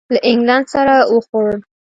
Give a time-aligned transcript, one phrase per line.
[0.13, 1.59] له اینګلینډ سره وخوړل.